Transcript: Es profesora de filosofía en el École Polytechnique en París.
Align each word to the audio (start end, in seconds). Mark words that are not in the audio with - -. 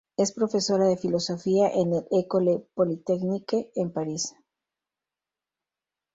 Es 0.17 0.31
profesora 0.31 0.87
de 0.87 0.97
filosofía 0.97 1.69
en 1.69 1.93
el 1.93 2.07
École 2.09 2.65
Polytechnique 2.73 3.71
en 3.75 3.93
París. 3.93 4.33